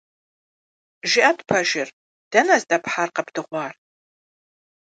ЖыӀэт 1.09 1.39
пэжыр, 1.47 1.89
дэнэ 2.31 2.57
здэпхьар 2.61 3.09
къэбдыгъуар? 3.15 3.73